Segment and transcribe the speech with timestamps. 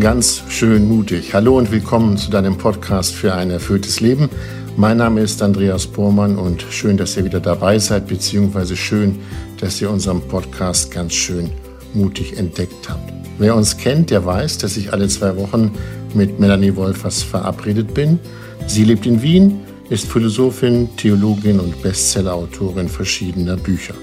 [0.00, 1.34] ganz schön mutig.
[1.34, 4.28] Hallo und willkommen zu deinem Podcast für ein erfülltes Leben.
[4.76, 9.18] Mein Name ist Andreas Bormann und schön, dass ihr wieder dabei seid, beziehungsweise schön,
[9.60, 11.50] dass ihr unseren Podcast ganz schön
[11.94, 13.12] mutig entdeckt habt.
[13.38, 15.72] Wer uns kennt, der weiß, dass ich alle zwei Wochen
[16.14, 18.20] mit Melanie Wolfers verabredet bin.
[18.68, 19.60] Sie lebt in Wien,
[19.90, 23.94] ist Philosophin, Theologin und Bestsellerautorin verschiedener Bücher.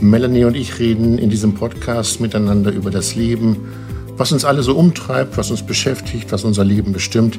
[0.00, 3.58] Melanie und ich reden in diesem Podcast miteinander über das Leben,
[4.20, 7.38] was uns alle so umtreibt, was uns beschäftigt, was unser Leben bestimmt.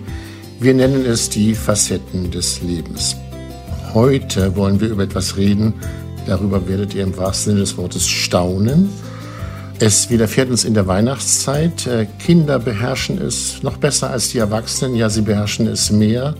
[0.60, 3.16] Wir nennen es die Facetten des Lebens.
[3.94, 5.76] Heute wollen wir über etwas reden,
[6.26, 8.90] darüber werdet ihr im wahrsten Sinne des Wortes staunen.
[9.78, 11.86] Es widerfährt uns in der Weihnachtszeit.
[11.86, 14.96] Äh, Kinder beherrschen es noch besser als die Erwachsenen.
[14.96, 16.34] Ja, sie beherrschen es mehr.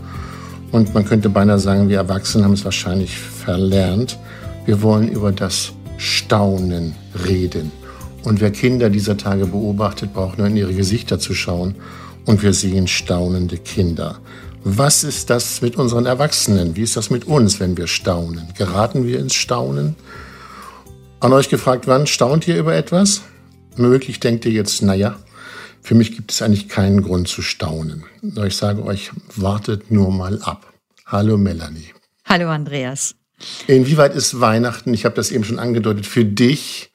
[0.72, 4.18] Und man könnte beinahe sagen, wir Erwachsenen haben es wahrscheinlich verlernt.
[4.66, 6.96] Wir wollen über das Staunen
[7.28, 7.70] reden.
[8.24, 11.74] Und wer Kinder dieser Tage beobachtet, braucht nur in ihre Gesichter zu schauen
[12.24, 14.20] und wir sehen staunende Kinder.
[14.64, 16.76] Was ist das mit unseren Erwachsenen?
[16.76, 18.46] Wie ist das mit uns, wenn wir staunen?
[18.56, 19.96] Geraten wir ins Staunen?
[21.18, 23.22] An euch gefragt, wann staunt ihr über etwas?
[23.76, 25.16] Möglich denkt ihr jetzt, naja,
[25.80, 28.04] für mich gibt es eigentlich keinen Grund zu staunen.
[28.46, 30.72] Ich sage euch, wartet nur mal ab.
[31.06, 31.92] Hallo Melanie.
[32.24, 33.16] Hallo Andreas.
[33.66, 36.91] Inwieweit ist Weihnachten, ich habe das eben schon angedeutet, für dich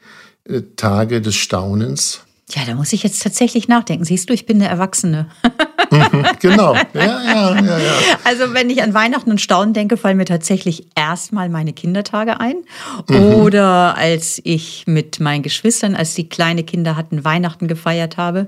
[0.76, 2.22] Tage des Staunens?
[2.52, 4.06] Ja, da muss ich jetzt tatsächlich nachdenken.
[4.06, 5.28] Siehst du, ich bin eine Erwachsene.
[6.39, 6.75] Genau.
[6.75, 7.93] Ja, ja, ja, ja.
[8.23, 12.57] Also wenn ich an Weihnachten und Staunen denke, fallen mir tatsächlich erstmal meine Kindertage ein.
[13.09, 13.16] Mhm.
[13.16, 18.47] Oder als ich mit meinen Geschwistern, als die kleine Kinder hatten, Weihnachten gefeiert habe.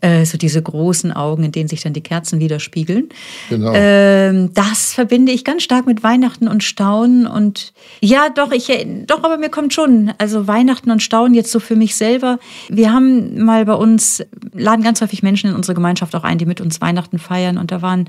[0.00, 3.08] Äh, so diese großen Augen, in denen sich dann die Kerzen widerspiegeln.
[3.48, 3.72] Genau.
[3.74, 7.26] Ähm, das verbinde ich ganz stark mit Weihnachten und Staunen.
[7.26, 8.66] Und ja, doch, ich,
[9.06, 12.38] doch, aber mir kommt schon, also Weihnachten und Staunen jetzt so für mich selber.
[12.68, 16.46] Wir haben mal bei uns, laden ganz häufig Menschen in unsere Gemeinschaft auch ein, die
[16.46, 17.58] mit uns Weihnachten feiern.
[17.58, 18.08] Und da waren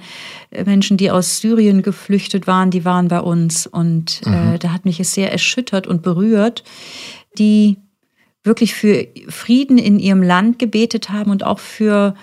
[0.52, 3.68] äh, Menschen, die aus Syrien geflüchtet waren, die waren bei uns.
[3.68, 4.54] Und äh, mhm.
[4.54, 6.64] äh, da hat mich es sehr erschüttert und berührt,
[7.38, 7.78] die
[8.44, 12.16] wirklich für Frieden in ihrem Land gebetet haben und auch für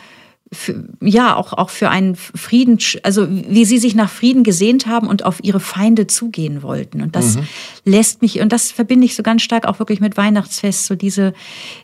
[0.53, 5.09] für, ja, auch, auch für einen Frieden, also wie sie sich nach Frieden gesehnt haben
[5.09, 7.01] und auf ihre Feinde zugehen wollten.
[7.01, 7.47] Und das mhm.
[7.87, 11.33] lässt mich, und das verbinde ich so ganz stark auch wirklich mit Weihnachtsfest, so diese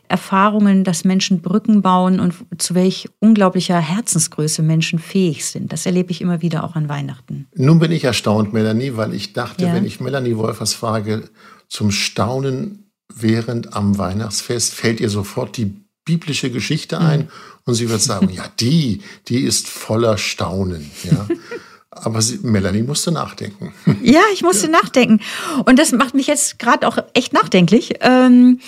[0.07, 5.73] Erfahrungen, dass Menschen Brücken bauen und zu welch unglaublicher Herzensgröße Menschen fähig sind.
[5.73, 7.47] Das erlebe ich immer wieder auch an Weihnachten.
[7.55, 9.73] Nun bin ich erstaunt, Melanie, weil ich dachte, ja.
[9.73, 11.23] wenn ich Melanie Wolfers frage,
[11.67, 17.27] zum Staunen während am Weihnachtsfest, fällt ihr sofort die biblische Geschichte ein mhm.
[17.65, 20.89] und sie wird sagen, ja, die, die ist voller Staunen.
[21.03, 21.27] Ja.
[21.91, 23.73] Aber sie, Melanie musste nachdenken.
[24.01, 24.71] Ja, ich musste ja.
[24.71, 25.19] nachdenken.
[25.65, 27.95] Und das macht mich jetzt gerade auch echt nachdenklich.
[28.01, 28.59] Ähm,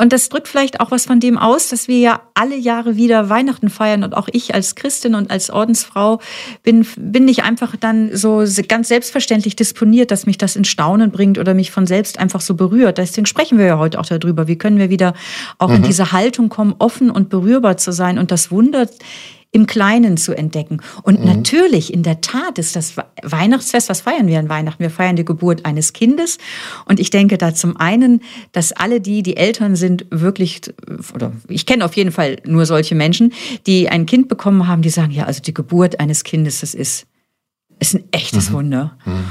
[0.00, 3.28] und das drückt vielleicht auch was von dem aus, dass wir ja alle Jahre wieder
[3.28, 4.04] Weihnachten feiern.
[4.04, 6.20] Und auch ich als Christin und als Ordensfrau
[6.62, 11.38] bin, bin nicht einfach dann so ganz selbstverständlich disponiert, dass mich das in Staunen bringt
[11.38, 12.98] oder mich von selbst einfach so berührt.
[12.98, 14.46] Deswegen sprechen wir ja heute auch darüber.
[14.46, 15.14] Wie können wir wieder
[15.58, 15.76] auch mhm.
[15.76, 18.88] in diese Haltung kommen, offen und berührbar zu sein und das Wunder
[19.52, 20.80] im Kleinen zu entdecken.
[21.02, 21.26] Und mhm.
[21.26, 24.80] natürlich, in der Tat ist das Weihnachtsfest, was feiern wir an Weihnachten?
[24.80, 26.38] Wir feiern die Geburt eines Kindes.
[26.84, 28.22] Und ich denke da zum einen,
[28.52, 30.60] dass alle die, die Eltern sind, wirklich,
[31.14, 33.32] oder ich kenne auf jeden Fall nur solche Menschen,
[33.66, 37.06] die ein Kind bekommen haben, die sagen, ja, also die Geburt eines Kindes, das ist,
[37.80, 38.54] ist ein echtes mhm.
[38.54, 38.98] Wunder.
[39.04, 39.24] Mhm.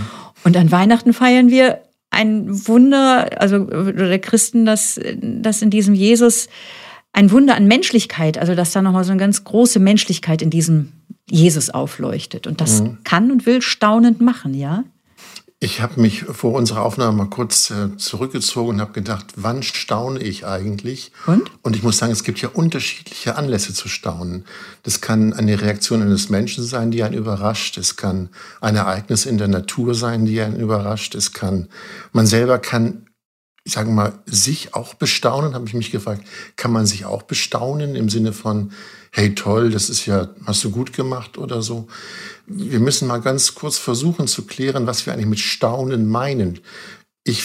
[0.44, 1.79] Und an Weihnachten feiern wir
[2.12, 6.50] ein Wunder, also der Christen, dass, dass in diesem Jesus
[7.14, 10.92] ein Wunder an Menschlichkeit, also dass da nochmal so eine ganz große Menschlichkeit in diesem
[11.30, 12.47] Jesus aufleuchtet.
[12.47, 13.00] Und das mhm.
[13.03, 14.84] kann und will staunend machen, ja?
[15.62, 20.22] Ich habe mich vor unserer Aufnahme mal kurz äh, zurückgezogen und habe gedacht, wann staune
[20.22, 21.12] ich eigentlich?
[21.28, 21.52] Und?
[21.64, 24.46] Und ich muss sagen, es gibt ja unterschiedliche Anlässe zu staunen.
[24.84, 27.78] Das kann eine Reaktion eines Menschen sein, die einen überrascht.
[27.78, 28.29] Es kann
[28.62, 31.14] ein Ereignis in der Natur sein, die einen überrascht.
[31.14, 31.67] Es kann,
[32.14, 33.09] man selber kann
[33.69, 36.23] ich sage mal, sich auch bestaunen, habe ich mich gefragt,
[36.55, 38.71] kann man sich auch bestaunen im Sinne von,
[39.11, 41.87] hey toll, das ist ja, hast du gut gemacht oder so.
[42.47, 46.61] Wir müssen mal ganz kurz versuchen zu klären, was wir eigentlich mit Staunen meinen.
[47.23, 47.43] Ich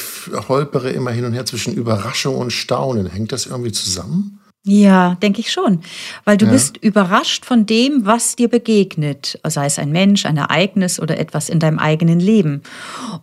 [0.49, 3.07] holpere immer hin und her zwischen Überraschung und Staunen.
[3.07, 4.41] Hängt das irgendwie zusammen?
[4.67, 5.81] Ja, denke ich schon.
[6.25, 6.53] Weil du ja.
[6.53, 9.39] bist überrascht von dem, was dir begegnet.
[9.45, 12.63] Sei es ein Mensch, ein Ereignis oder etwas in deinem eigenen Leben.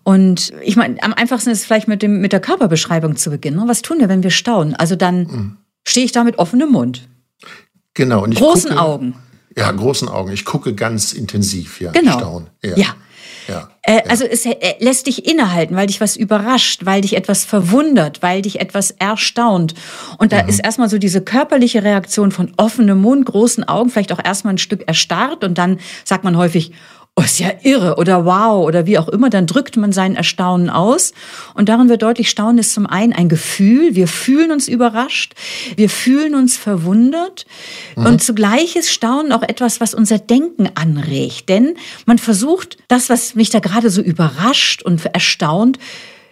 [0.04, 3.68] Und ich meine, am einfachsten ist es vielleicht mit, dem, mit der Körperbeschreibung zu beginnen.
[3.68, 4.76] Was tun wir, wenn wir staunen?
[4.76, 5.58] Also dann mhm.
[5.84, 7.08] stehe ich da mit offenem Mund.
[7.96, 8.24] Genau.
[8.24, 9.16] Und großen gucke, Augen.
[9.58, 10.32] Ja, großen Augen.
[10.32, 11.92] Ich gucke ganz intensiv, ja.
[11.92, 12.20] Genau.
[12.20, 12.50] Staunen.
[12.64, 12.78] Ja.
[12.78, 12.96] ja.
[13.83, 18.22] Äh, also es äh, lässt dich innehalten, weil dich was überrascht, weil dich etwas verwundert,
[18.22, 19.74] weil dich etwas erstaunt.
[20.18, 20.50] Und da mhm.
[20.50, 24.60] ist erstmal so diese körperliche Reaktion von offenem Mund, großen Augen, vielleicht auch erstmal ein
[24.60, 26.72] Stück erstarrt und dann sagt man häufig,
[27.18, 30.69] oh, ist ja irre oder wow oder wie auch immer, dann drückt man sein Erstaunen
[30.69, 31.13] aus.
[31.54, 35.34] Und darin wird deutlich, Staunen ist zum einen ein Gefühl, wir fühlen uns überrascht,
[35.75, 37.46] wir fühlen uns verwundert
[37.96, 38.06] mhm.
[38.06, 41.50] und zugleich ist Staunen auch etwas, was unser Denken anregt.
[41.50, 41.75] Denn
[42.06, 45.80] man versucht, das, was mich da gerade so überrascht und erstaunt,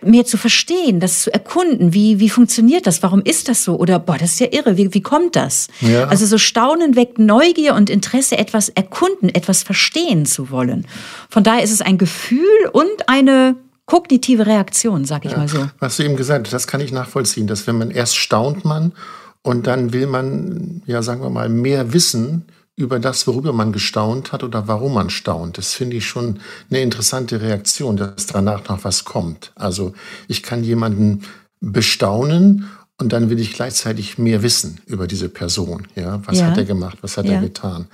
[0.04, 1.94] mehr zu verstehen, das zu erkunden.
[1.94, 3.04] Wie, wie funktioniert das?
[3.04, 3.78] Warum ist das so?
[3.78, 4.78] Oder, boah, das ist ja irre.
[4.78, 5.68] Wie, wie kommt das?
[5.82, 6.06] Ja.
[6.08, 10.88] Also so Staunen weckt Neugier und Interesse, etwas erkunden, etwas verstehen zu wollen.
[11.30, 13.56] Von daher ist es ein Gefühl und eine
[13.86, 15.68] kognitive Reaktion, sag ich ja, mal so.
[15.80, 18.94] Was du eben gesagt hast, das kann ich nachvollziehen, dass wenn man erst staunt man
[19.42, 22.46] und dann will man, ja, sagen wir mal, mehr wissen
[22.80, 25.58] über das, worüber man gestaunt hat oder warum man staunt.
[25.58, 26.40] Das finde ich schon
[26.70, 29.52] eine interessante Reaktion, dass danach noch was kommt.
[29.56, 29.94] Also
[30.30, 31.24] ich kann jemanden
[31.60, 35.88] bestaunen und dann will ich gleichzeitig mehr wissen über diese Person.
[35.96, 36.46] Ja, was ja.
[36.46, 37.00] hat er gemacht?
[37.02, 37.34] Was hat ja.
[37.34, 37.88] er getan?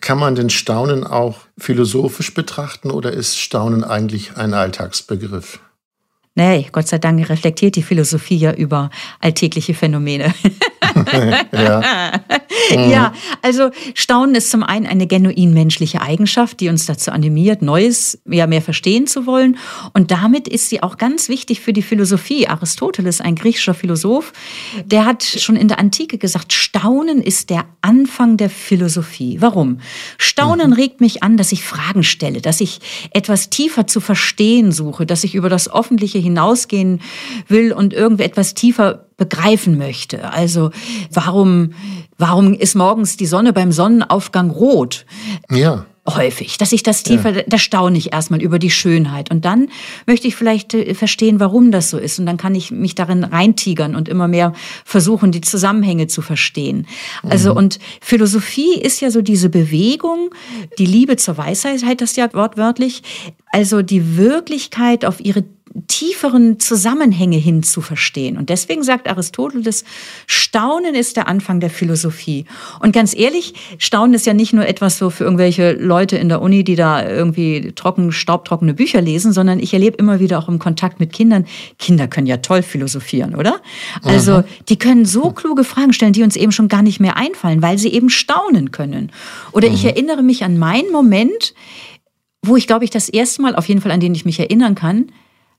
[0.00, 5.60] Kann man den Staunen auch philosophisch betrachten oder ist Staunen eigentlich ein Alltagsbegriff?
[6.34, 8.90] Nee, Gott sei Dank reflektiert die Philosophie ja über
[9.20, 10.34] alltägliche Phänomene.
[11.52, 11.82] ja.
[12.70, 12.90] Mhm.
[12.90, 13.12] ja,
[13.42, 18.46] also Staunen ist zum einen eine genuin menschliche Eigenschaft, die uns dazu animiert, Neues ja
[18.46, 19.58] mehr verstehen zu wollen.
[19.92, 22.48] Und damit ist sie auch ganz wichtig für die Philosophie.
[22.48, 24.32] Aristoteles, ein griechischer Philosoph,
[24.84, 29.38] der hat schon in der Antike gesagt, Staunen ist der Anfang der Philosophie.
[29.40, 29.78] Warum?
[30.18, 30.74] Staunen mhm.
[30.74, 32.80] regt mich an, dass ich Fragen stelle, dass ich
[33.10, 37.00] etwas tiefer zu verstehen suche, dass ich über das Öffentliche hinausgehen
[37.48, 40.32] will und irgendwie etwas tiefer begreifen möchte.
[40.32, 40.70] Also
[41.12, 41.72] warum,
[42.18, 45.06] warum ist morgens die Sonne beim Sonnenaufgang rot?
[45.50, 47.42] Ja häufig, dass ich das tiefer, ja.
[47.46, 49.30] da staune ich erstmal über die Schönheit.
[49.30, 49.68] Und dann
[50.06, 52.18] möchte ich vielleicht äh, verstehen, warum das so ist.
[52.18, 54.52] Und dann kann ich mich darin reintigern und immer mehr
[54.84, 56.86] versuchen, die Zusammenhänge zu verstehen.
[57.22, 57.56] Also, mhm.
[57.56, 60.30] und Philosophie ist ja so diese Bewegung,
[60.78, 63.02] die Liebe zur Weisheit, heißt das ja wortwörtlich.
[63.52, 65.44] Also die Wirklichkeit auf ihre
[65.88, 68.36] tieferen Zusammenhänge hin zu verstehen.
[68.36, 69.84] Und deswegen sagt Aristoteles,
[70.26, 72.44] Staunen ist der Anfang der Philosophie.
[72.80, 76.40] Und ganz ehrlich, Staunen ist ja nicht nur etwas so für irgendwelche Leute in der
[76.42, 80.60] Uni, die da irgendwie trocken, staubtrockene Bücher lesen, sondern ich erlebe immer wieder auch im
[80.60, 81.44] Kontakt mit Kindern,
[81.78, 83.60] Kinder können ja toll philosophieren, oder?
[84.04, 84.44] Also, Aha.
[84.68, 87.78] die können so kluge Fragen stellen, die uns eben schon gar nicht mehr einfallen, weil
[87.78, 89.10] sie eben staunen können.
[89.50, 89.74] Oder Aha.
[89.74, 91.54] ich erinnere mich an meinen Moment,
[92.42, 94.74] wo ich, glaube ich, das erste Mal, auf jeden Fall an den ich mich erinnern
[94.74, 95.06] kann,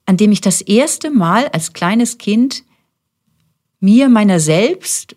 [0.05, 2.63] an dem ich das erste Mal als kleines Kind
[3.79, 5.15] mir meiner selbst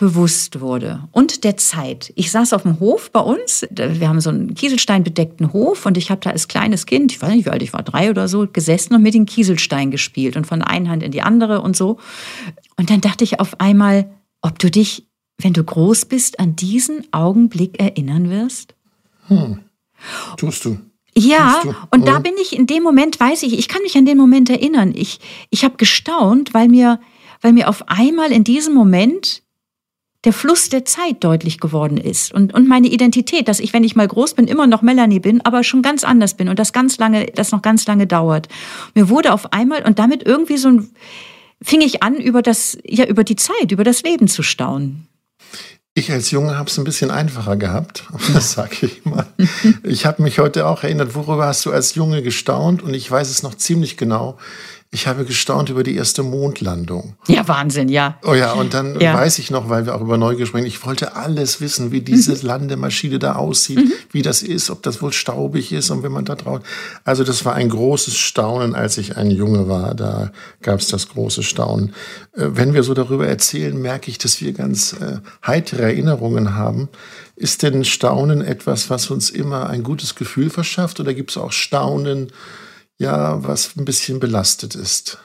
[0.00, 2.10] bewusst wurde und der Zeit.
[2.16, 6.10] Ich saß auf dem Hof bei uns, wir haben so einen kieselsteinbedeckten Hof und ich
[6.10, 8.48] habe da als kleines Kind, ich weiß nicht, wie alt ich war, drei oder so,
[8.50, 11.76] gesessen und mit den Kieselsteinen gespielt und von der einen Hand in die andere und
[11.76, 11.98] so.
[12.78, 15.06] Und dann dachte ich auf einmal, ob du dich,
[15.36, 18.74] wenn du groß bist, an diesen Augenblick erinnern wirst?
[19.28, 19.60] Hm.
[20.38, 20.78] Tust du.
[21.16, 24.16] Ja, und da bin ich in dem Moment, weiß ich, ich kann mich an den
[24.16, 24.92] Moment erinnern.
[24.94, 25.18] Ich,
[25.50, 27.00] ich habe gestaunt, weil mir,
[27.40, 29.42] weil mir auf einmal in diesem Moment
[30.24, 33.96] der Fluss der Zeit deutlich geworden ist und, und meine Identität, dass ich, wenn ich
[33.96, 36.98] mal groß bin, immer noch Melanie bin, aber schon ganz anders bin und das ganz
[36.98, 38.48] lange, das noch ganz lange dauert.
[38.94, 40.90] Mir wurde auf einmal und damit irgendwie so ein,
[41.62, 45.06] fing ich an, über das, ja, über die Zeit, über das Leben zu staunen.
[45.94, 49.26] Ich als Junge habe es ein bisschen einfacher gehabt, das sage ich mal.
[49.82, 52.82] Ich habe mich heute auch erinnert, worüber hast du als Junge gestaunt?
[52.82, 54.38] Und ich weiß es noch ziemlich genau.
[54.92, 57.14] Ich habe gestaunt über die erste Mondlandung.
[57.28, 58.18] Ja, Wahnsinn, ja.
[58.24, 59.14] Oh ja, und dann ja.
[59.14, 62.32] weiß ich noch, weil wir auch über Neugier sprechen, ich wollte alles wissen, wie diese
[62.32, 62.40] mhm.
[62.42, 63.92] Landemaschine da aussieht, mhm.
[64.10, 66.62] wie das ist, ob das wohl staubig ist und wenn man da drauf.
[67.04, 69.94] Also das war ein großes Staunen, als ich ein Junge war.
[69.94, 71.94] Da gab es das große Staunen.
[72.32, 76.88] Äh, wenn wir so darüber erzählen, merke ich, dass wir ganz äh, heitere Erinnerungen haben.
[77.36, 81.52] Ist denn Staunen etwas, was uns immer ein gutes Gefühl verschafft oder gibt es auch
[81.52, 82.32] Staunen,
[83.00, 85.18] ja, was ein bisschen belastet ist.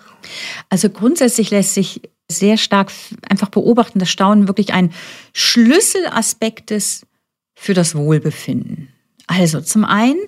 [0.69, 2.01] Also grundsätzlich lässt sich
[2.31, 2.91] sehr stark
[3.29, 4.91] einfach beobachten, dass Staunen wirklich ein
[5.33, 7.05] Schlüsselaspekt ist
[7.53, 8.87] für das Wohlbefinden.
[9.27, 10.19] Also zum einen,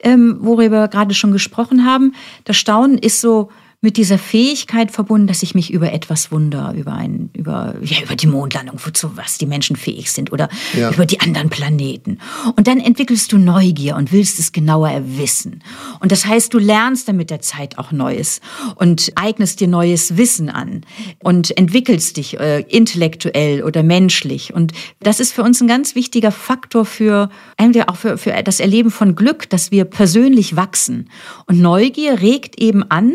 [0.00, 3.50] ähm, worüber wir gerade schon gesprochen haben, das Staunen ist so
[3.84, 8.14] mit dieser Fähigkeit verbunden, dass ich mich über etwas wundere, über ein, über, ja, über
[8.14, 10.92] die Mondlandung, wozu was die Menschen fähig sind oder ja.
[10.92, 12.18] über die anderen Planeten.
[12.54, 15.64] Und dann entwickelst du Neugier und willst es genauer wissen.
[15.98, 18.40] Und das heißt, du lernst dann mit der Zeit auch Neues
[18.76, 20.82] und eignest dir neues Wissen an
[21.18, 24.54] und entwickelst dich äh, intellektuell oder menschlich.
[24.54, 28.60] Und das ist für uns ein ganz wichtiger Faktor für, eigentlich auch für, für das
[28.60, 31.10] Erleben von Glück, dass wir persönlich wachsen.
[31.46, 33.14] Und Neugier regt eben an,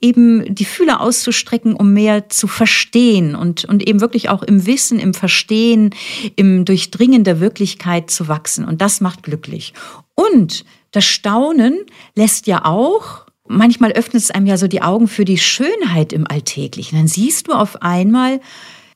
[0.00, 4.98] eben die Fühler auszustrecken, um mehr zu verstehen und, und eben wirklich auch im Wissen,
[4.98, 5.94] im Verstehen,
[6.36, 8.64] im Durchdringen der Wirklichkeit zu wachsen.
[8.64, 9.72] Und das macht glücklich.
[10.14, 11.78] Und das Staunen
[12.14, 16.26] lässt ja auch manchmal öffnet es einem ja so die Augen für die Schönheit im
[16.26, 16.98] Alltäglichen.
[16.98, 18.40] Dann siehst du auf einmal,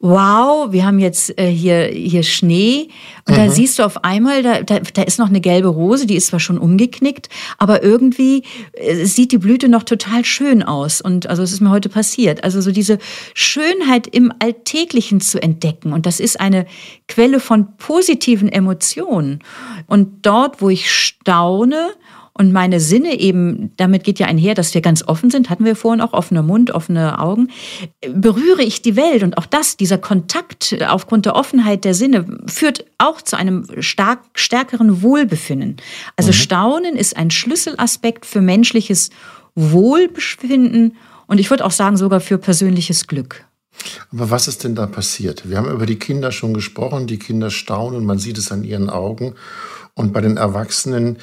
[0.02, 2.88] wow, wir haben jetzt äh, hier, hier Schnee.
[3.28, 3.36] Und mhm.
[3.36, 6.28] da siehst du auf einmal, da, da, da ist noch eine gelbe Rose, die ist
[6.28, 7.28] zwar schon umgeknickt,
[7.58, 11.02] aber irgendwie äh, sieht die Blüte noch total schön aus.
[11.02, 12.44] Und also es ist mir heute passiert.
[12.44, 12.98] Also so diese
[13.34, 15.92] Schönheit im Alltäglichen zu entdecken.
[15.92, 16.64] Und das ist eine
[17.06, 19.40] Quelle von positiven Emotionen.
[19.86, 21.90] Und dort, wo ich staune,
[22.40, 25.76] und meine Sinne eben, damit geht ja einher, dass wir ganz offen sind, hatten wir
[25.76, 27.48] vorhin auch offener Mund, offene Augen,
[28.14, 32.86] berühre ich die Welt und auch das, dieser Kontakt aufgrund der Offenheit der Sinne führt
[32.96, 35.76] auch zu einem stark, stärkeren Wohlbefinden.
[36.16, 36.32] Also mhm.
[36.32, 39.10] Staunen ist ein Schlüsselaspekt für menschliches
[39.54, 43.44] Wohlbefinden und ich würde auch sagen sogar für persönliches Glück.
[44.14, 45.50] Aber was ist denn da passiert?
[45.50, 48.88] Wir haben über die Kinder schon gesprochen, die Kinder staunen, man sieht es an ihren
[48.88, 49.34] Augen.
[49.94, 51.18] Und bei den Erwachsenen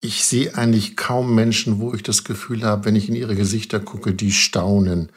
[0.00, 3.80] ich sehe eigentlich kaum Menschen, wo ich das Gefühl habe, wenn ich in ihre Gesichter
[3.80, 5.10] gucke, die staunen.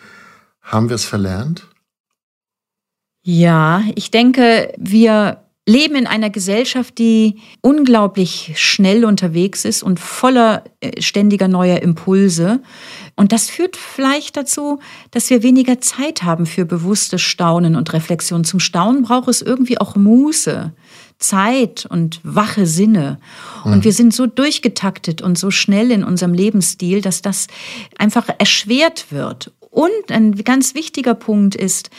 [0.61, 1.67] Haben wir es verlernt?
[3.21, 10.63] Ja, ich denke, wir leben in einer Gesellschaft, die unglaublich schnell unterwegs ist und voller
[10.81, 12.61] äh, ständiger neuer Impulse.
[13.15, 14.79] Und das führt vielleicht dazu,
[15.11, 18.43] dass wir weniger Zeit haben für bewusstes Staunen und Reflexion.
[18.43, 20.73] Zum Staunen braucht es irgendwie auch Muße.
[21.19, 23.19] Zeit und wache Sinne.
[23.65, 23.83] Und mhm.
[23.83, 27.47] wir sind so durchgetaktet und so schnell in unserem Lebensstil, dass das
[27.97, 29.51] einfach erschwert wird.
[29.69, 31.89] Und ein ganz wichtiger Punkt ist,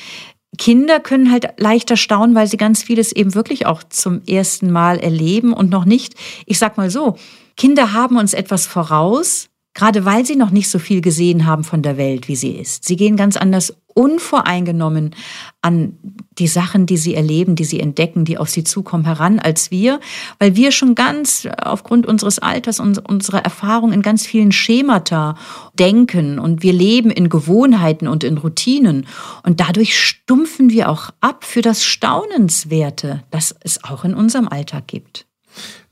[0.59, 4.99] Kinder können halt leichter staunen, weil sie ganz vieles eben wirklich auch zum ersten Mal
[4.99, 6.15] erleben und noch nicht,
[6.47, 7.17] ich sag mal so,
[7.57, 11.83] Kinder haben uns etwas voraus, Gerade weil sie noch nicht so viel gesehen haben von
[11.83, 12.85] der Welt, wie sie ist.
[12.85, 15.15] Sie gehen ganz anders unvoreingenommen
[15.63, 15.99] an
[16.39, 20.01] die Sachen, die sie erleben, die sie entdecken, die auf sie zukommen, heran als wir,
[20.39, 25.37] weil wir schon ganz aufgrund unseres Alters und unserer Erfahrung in ganz vielen Schemata
[25.79, 29.07] denken und wir leben in Gewohnheiten und in Routinen
[29.43, 34.87] und dadurch stumpfen wir auch ab für das Staunenswerte, das es auch in unserem Alltag
[34.87, 35.27] gibt.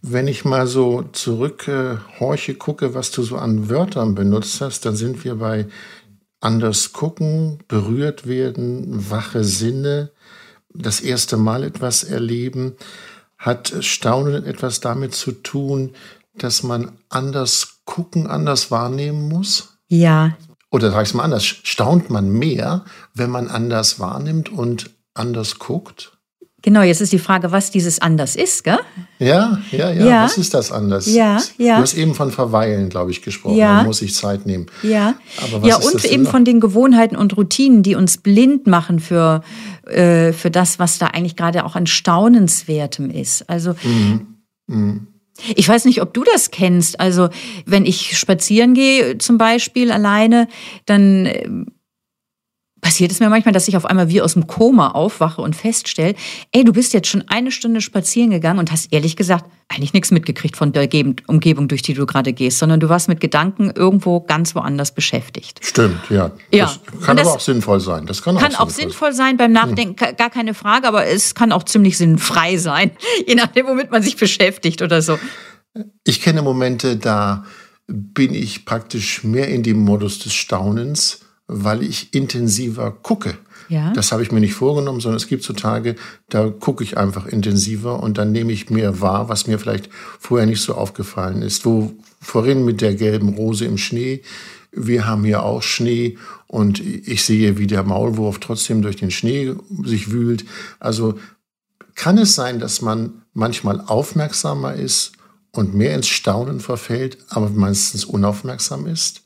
[0.01, 4.95] Wenn ich mal so zurückhorche, äh, gucke, was du so an Wörtern benutzt hast, dann
[4.95, 5.67] sind wir bei
[6.41, 10.13] anders gucken, berührt werden, wache Sinne,
[10.73, 12.77] das erste Mal etwas erleben.
[13.37, 15.95] Hat Staunen etwas damit zu tun,
[16.35, 19.79] dass man anders gucken, anders wahrnehmen muss?
[19.89, 20.37] Ja.
[20.71, 25.59] Oder sag ich es mal anders, staunt man mehr, wenn man anders wahrnimmt und anders
[25.59, 26.18] guckt?
[26.63, 28.81] Genau, jetzt ist die Frage, was dieses anders ist, gell?
[29.21, 30.07] Ja, ja, ja.
[30.07, 30.25] ja.
[30.25, 31.07] Was ist das anders?
[31.07, 31.77] Ja, ja.
[31.77, 33.57] Du hast eben von Verweilen, glaube ich, gesprochen.
[33.57, 33.75] Ja.
[33.77, 34.67] Man muss sich Zeit nehmen.
[34.83, 35.15] Ja.
[35.41, 39.43] Aber was ja, und eben von den Gewohnheiten und Routinen, die uns blind machen für,
[39.87, 43.49] äh, für das, was da eigentlich gerade auch an Staunenswertem ist.
[43.49, 43.75] Also.
[43.85, 44.27] Mhm.
[44.67, 45.07] Mhm.
[45.55, 46.99] Ich weiß nicht, ob du das kennst.
[46.99, 47.29] Also,
[47.65, 50.49] wenn ich spazieren gehe, zum Beispiel alleine,
[50.87, 51.49] dann äh,
[52.81, 56.15] passiert es mir manchmal, dass ich auf einmal wie aus dem Koma aufwache und feststelle,
[56.53, 60.11] ey, du bist jetzt schon eine Stunde spazieren gegangen und hast ehrlich gesagt eigentlich nichts
[60.11, 60.89] mitgekriegt von der
[61.27, 65.61] Umgebung, durch die du gerade gehst, sondern du warst mit Gedanken irgendwo ganz woanders beschäftigt.
[65.63, 66.31] Stimmt, ja.
[66.53, 66.67] ja.
[66.67, 68.07] Das kann das aber auch sinnvoll sein.
[68.07, 70.17] Das kann, kann auch, sinnvoll, sein beim Nachdenken, hm.
[70.17, 72.93] gar keine Frage, aber es kann auch ziemlich sinnfrei sein,
[73.27, 75.19] je nachdem, womit man sich beschäftigt oder so.
[76.05, 77.45] Ich kenne Momente, da
[77.87, 83.37] bin ich praktisch mehr in dem Modus des Staunens weil ich intensiver gucke.
[83.69, 83.93] Ja.
[83.93, 85.97] Das habe ich mir nicht vorgenommen, sondern es gibt so Tage,
[86.29, 90.47] da gucke ich einfach intensiver und dann nehme ich mehr wahr, was mir vielleicht vorher
[90.47, 91.65] nicht so aufgefallen ist.
[91.65, 94.23] Wo vorhin mit der gelben Rose im Schnee,
[94.73, 99.55] wir haben hier auch Schnee und ich sehe, wie der Maulwurf trotzdem durch den Schnee
[99.85, 100.45] sich wühlt.
[100.79, 101.19] Also
[101.95, 105.13] kann es sein, dass man manchmal aufmerksamer ist
[105.53, 109.23] und mehr ins Staunen verfällt, aber meistens unaufmerksam ist?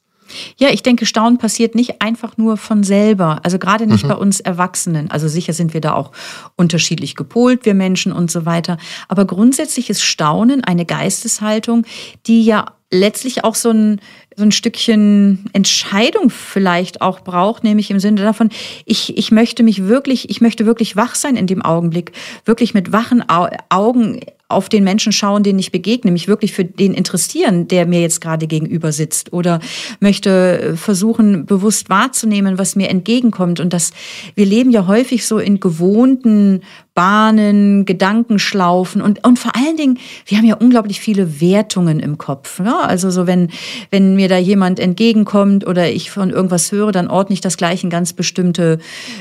[0.56, 3.40] Ja, ich denke, Staunen passiert nicht einfach nur von selber.
[3.42, 4.08] Also gerade nicht mhm.
[4.08, 5.10] bei uns Erwachsenen.
[5.10, 6.12] Also sicher sind wir da auch
[6.56, 8.78] unterschiedlich gepolt, wir Menschen und so weiter.
[9.08, 11.84] Aber grundsätzlich ist Staunen eine Geisteshaltung,
[12.26, 14.00] die ja letztlich auch so ein
[14.36, 18.50] so ein Stückchen Entscheidung vielleicht auch braucht, nämlich im Sinne davon,
[18.84, 22.12] ich, ich möchte mich wirklich, ich möchte wirklich wach sein in dem Augenblick,
[22.44, 24.20] wirklich mit wachen Augen
[24.52, 28.20] auf den Menschen schauen, den ich begegne, mich wirklich für den interessieren, der mir jetzt
[28.20, 29.60] gerade gegenüber sitzt oder
[29.98, 33.58] möchte versuchen, bewusst wahrzunehmen, was mir entgegenkommt.
[33.58, 33.92] Und das,
[34.34, 36.62] wir leben ja häufig so in gewohnten
[36.94, 42.60] Bahnen, Gedankenschlaufen und, und vor allen Dingen, wir haben ja unglaublich viele Wertungen im Kopf.
[42.60, 42.80] Ja?
[42.80, 43.50] Also so, wenn,
[43.90, 47.82] wenn mir da jemand entgegenkommt oder ich von irgendwas höre, dann ordne ich das gleich
[47.82, 48.78] in ganz bestimmte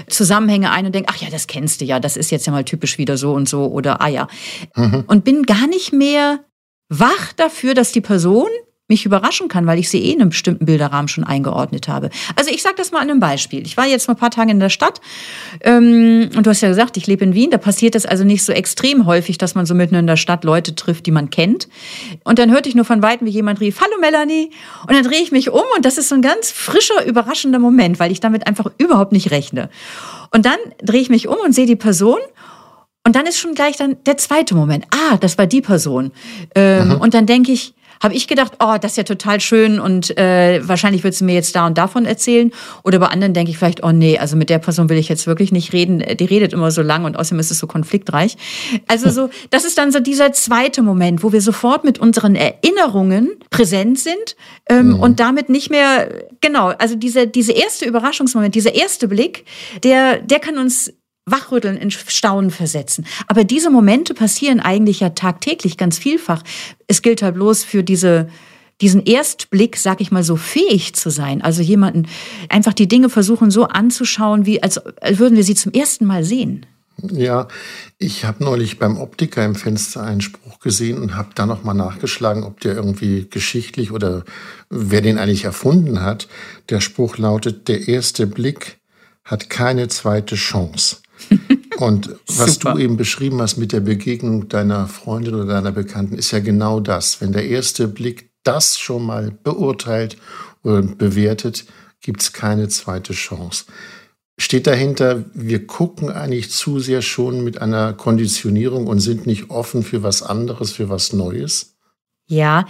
[0.08, 2.66] Zusammenhänge ein und denke, ach ja, das kennst du ja, das ist jetzt ja mal
[2.66, 4.28] typisch wieder so und so oder ah ja.
[4.76, 5.06] Mhm.
[5.08, 6.40] Und bin gar nicht mehr
[6.90, 8.50] wach dafür, dass die Person
[8.92, 12.10] mich überraschen kann, weil ich sie eh in einem bestimmten Bilderrahmen schon eingeordnet habe.
[12.36, 13.66] Also ich sage das mal an einem Beispiel.
[13.66, 15.00] Ich war jetzt mal ein paar Tage in der Stadt
[15.62, 17.52] ähm, und du hast ja gesagt, ich lebe in Wien.
[17.52, 20.44] Da passiert es also nicht so extrem häufig, dass man so mitten in der Stadt
[20.44, 21.70] Leute trifft, die man kennt.
[22.26, 24.52] Und dann hörte ich nur von Weitem, wie jemand rief, Hallo Melanie.
[24.88, 27.98] Und dann drehe ich mich um und das ist so ein ganz frischer, überraschender Moment,
[27.98, 29.70] weil ich damit einfach überhaupt nicht rechne.
[30.34, 32.20] Und dann drehe ich mich um und sehe die Person
[33.06, 34.86] und dann ist schon gleich dann der zweite Moment.
[34.92, 36.12] Ah, das war die Person.
[36.54, 36.96] Ähm, mhm.
[36.98, 40.62] Und dann denke ich, habe ich gedacht, oh, das ist ja total schön und äh,
[40.68, 42.52] wahrscheinlich wird sie mir jetzt da und davon erzählen.
[42.84, 45.28] Oder bei anderen denke ich vielleicht, oh nee, also mit der Person will ich jetzt
[45.28, 46.04] wirklich nicht reden.
[46.18, 48.38] Die redet immer so lang und außerdem ist es so konfliktreich.
[48.88, 53.30] Also so, das ist dann so dieser zweite Moment, wo wir sofort mit unseren Erinnerungen
[53.50, 54.36] präsent sind
[54.68, 55.00] ähm, mhm.
[55.00, 56.10] und damit nicht mehr,
[56.42, 59.46] genau, also diese, diese erste Überraschungsmoment, dieser erste Blick,
[59.84, 60.92] der, der kann uns
[61.26, 63.06] wachrütteln, in Staunen versetzen.
[63.28, 66.44] Aber diese Momente passieren eigentlich ja tagtäglich ganz vielfach.
[66.88, 68.28] Es gilt halt bloß für diese
[68.82, 71.42] diesen Erstblick, sag ich mal so, fähig zu sein.
[71.42, 72.08] Also jemanden
[72.50, 76.66] einfach die Dinge versuchen so anzuschauen, wie als, würden wir sie zum ersten Mal sehen.
[77.10, 77.48] Ja,
[77.98, 81.74] ich habe neulich beim Optiker im Fenster einen Spruch gesehen und habe da noch mal
[81.74, 84.24] nachgeschlagen, ob der irgendwie geschichtlich oder
[84.70, 86.28] wer den eigentlich erfunden hat.
[86.70, 88.80] Der Spruch lautet: Der erste Blick
[89.24, 90.98] hat keine zweite Chance.
[91.82, 96.30] Und was du eben beschrieben hast mit der Begegnung deiner Freundin oder deiner Bekannten, ist
[96.30, 97.22] ja genau das.
[97.22, 100.16] Wenn der erste Blick das schon mal beurteilt
[100.62, 101.66] und bewertet,
[102.00, 103.66] gibt es keine zweite Chance.
[104.38, 109.82] Steht dahinter, wir gucken eigentlich zu sehr schon mit einer Konditionierung und sind nicht offen
[109.82, 111.71] für was anderes, für was Neues?
[112.32, 112.64] Ja,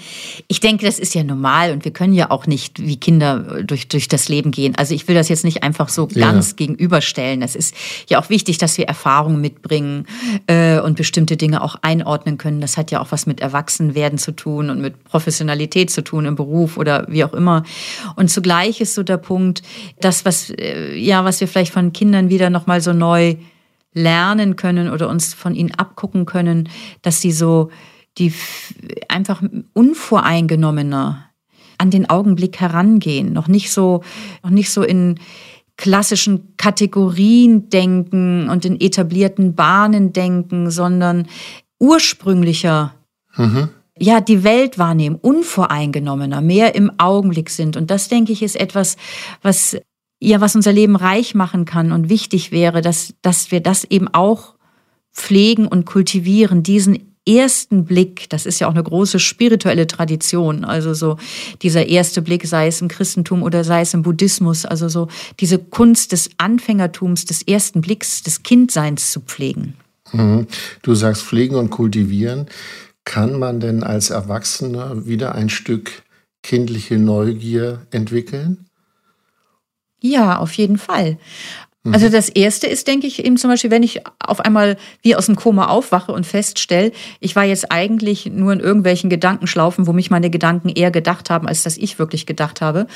[0.47, 3.87] ich denke, das ist ja normal und wir können ja auch nicht wie Kinder durch,
[3.87, 4.73] durch das Leben gehen.
[4.75, 6.55] Also ich will das jetzt nicht einfach so ganz ja.
[6.55, 7.43] gegenüberstellen.
[7.43, 7.75] Es ist
[8.09, 10.07] ja auch wichtig, dass wir Erfahrungen mitbringen
[10.47, 12.59] äh, und bestimmte Dinge auch einordnen können.
[12.59, 16.35] Das hat ja auch was mit Erwachsenwerden zu tun und mit Professionalität zu tun im
[16.35, 17.61] Beruf oder wie auch immer.
[18.15, 19.61] Und zugleich ist so der Punkt,
[19.99, 23.35] das, was, äh, ja, was wir vielleicht von Kindern wieder nochmal so neu
[23.93, 26.67] lernen können oder uns von ihnen abgucken können,
[27.03, 27.69] dass sie so
[28.17, 28.33] die
[29.07, 29.41] einfach
[29.73, 31.25] unvoreingenommener
[31.77, 34.03] an den Augenblick herangehen, noch nicht so,
[34.43, 35.19] noch nicht so in
[35.77, 41.27] klassischen Kategorien denken und in etablierten Bahnen denken, sondern
[41.79, 42.93] ursprünglicher
[43.35, 43.69] mhm.
[43.97, 47.77] ja die Welt wahrnehmen, unvoreingenommener, mehr im Augenblick sind.
[47.77, 48.95] Und das denke ich ist etwas,
[49.41, 49.75] was
[50.19, 54.07] ja was unser Leben reich machen kann und wichtig wäre, dass dass wir das eben
[54.07, 54.53] auch
[55.11, 60.93] pflegen und kultivieren, diesen ersten Blick, das ist ja auch eine große spirituelle Tradition, also
[60.93, 61.17] so
[61.61, 65.07] dieser erste Blick, sei es im Christentum oder sei es im Buddhismus, also so
[65.39, 69.75] diese Kunst des Anfängertums, des ersten Blicks, des Kindseins zu pflegen.
[70.11, 70.47] Mhm.
[70.81, 72.47] Du sagst pflegen und kultivieren.
[73.03, 76.03] Kann man denn als Erwachsener wieder ein Stück
[76.43, 78.65] kindliche Neugier entwickeln?
[80.01, 81.17] Ja, auf jeden Fall.
[81.83, 81.93] Mhm.
[81.93, 85.25] Also das erste ist, denke ich, eben zum Beispiel, wenn ich auf einmal wie aus
[85.25, 90.11] dem Koma aufwache und feststelle, ich war jetzt eigentlich nur in irgendwelchen Gedankenschlaufen, wo mich
[90.11, 92.87] meine Gedanken eher gedacht haben, als dass ich wirklich gedacht habe.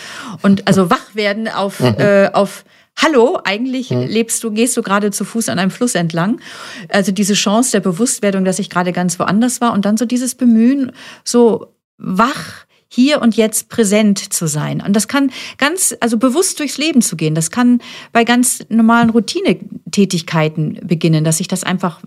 [0.41, 1.95] Und also wach werden auf, mhm.
[1.97, 2.63] äh, auf
[2.97, 4.03] Hallo, eigentlich mhm.
[4.03, 6.39] lebst du, gehst du gerade zu Fuß an einem Fluss entlang.
[6.87, 10.35] Also diese Chance der Bewusstwerdung, dass ich gerade ganz woanders war und dann so dieses
[10.35, 10.93] Bemühen,
[11.25, 14.81] so wach hier und jetzt präsent zu sein.
[14.81, 17.35] Und das kann ganz, also bewusst durchs Leben zu gehen.
[17.35, 21.99] Das kann bei ganz normalen Routinetätigkeiten beginnen, dass ich das einfach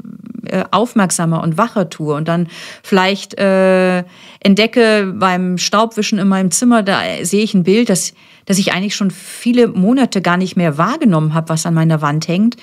[0.46, 2.48] äh, aufmerksamer und wacher tue und dann
[2.82, 4.04] vielleicht äh,
[4.40, 8.14] entdecke beim Staubwischen in meinem Zimmer, da sehe ich ein Bild, das,
[8.46, 12.28] das ich eigentlich schon viele Monate gar nicht mehr wahrgenommen habe, was an meiner Wand
[12.28, 12.56] hängt,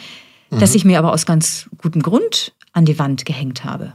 [0.49, 0.59] mhm.
[0.59, 3.93] das ich mir aber aus ganz gutem Grund an die Wand gehängt habe.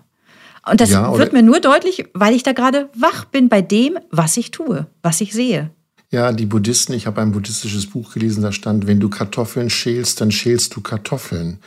[0.70, 3.98] Und das ja, wird mir nur deutlich, weil ich da gerade wach bin bei dem,
[4.10, 5.70] was ich tue, was ich sehe.
[6.10, 10.20] Ja, die Buddhisten, ich habe ein buddhistisches Buch gelesen, da stand, wenn du Kartoffeln schälst,
[10.20, 11.58] dann schälst du Kartoffeln.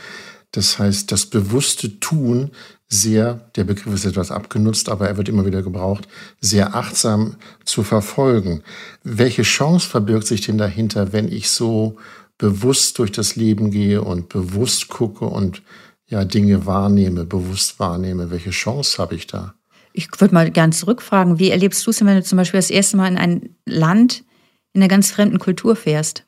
[0.52, 2.52] Das heißt, das bewusste Tun
[2.88, 6.08] sehr, der Begriff ist etwas abgenutzt, aber er wird immer wieder gebraucht,
[6.40, 8.64] sehr achtsam zu verfolgen.
[9.04, 11.98] Welche Chance verbirgt sich denn dahinter, wenn ich so
[12.38, 15.64] bewusst durch das Leben gehe und bewusst gucke und
[16.14, 18.30] ja Dinge wahrnehme, bewusst wahrnehme?
[18.30, 19.56] Welche Chance habe ich da?
[19.94, 22.98] Ich würde mal gern zurückfragen, wie erlebst du es, wenn du zum Beispiel das erste
[22.98, 24.24] Mal in ein Land
[24.74, 26.24] in einer ganz fremden Kultur fährst?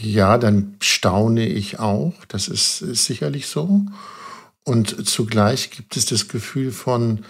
[0.00, 2.14] Ja, dann staune ich auch.
[2.28, 3.82] Das ist, ist sicherlich so.
[4.64, 7.24] Und zugleich gibt es das Gefühl von,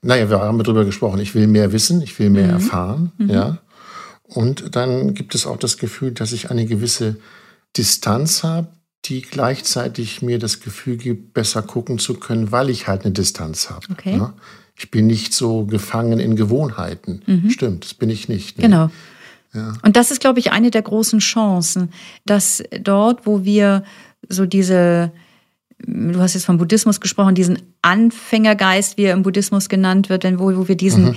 [0.00, 2.52] naja, wir haben darüber gesprochen, ich will mehr wissen, ich will mehr mhm.
[2.52, 3.30] erfahren, mhm.
[3.30, 3.58] ja.
[4.24, 7.16] Und dann gibt es auch das Gefühl, dass ich eine gewisse
[7.76, 8.68] Distanz habe,
[9.08, 13.70] die gleichzeitig mir das Gefühl gibt, besser gucken zu können, weil ich halt eine Distanz
[13.70, 13.86] habe.
[13.90, 14.16] Okay.
[14.16, 14.34] Ja?
[14.76, 17.22] Ich bin nicht so gefangen in Gewohnheiten.
[17.26, 17.50] Mhm.
[17.50, 18.58] Stimmt, das bin ich nicht.
[18.58, 18.64] Ne?
[18.64, 18.90] Genau.
[19.54, 19.72] Ja.
[19.82, 21.90] Und das ist, glaube ich, eine der großen Chancen,
[22.26, 23.82] dass dort, wo wir
[24.28, 25.12] so diese
[25.86, 30.56] du hast jetzt vom Buddhismus gesprochen, diesen Anfängergeist, wie er im Buddhismus genannt wird, wo,
[30.56, 31.16] wo wir diesen mhm.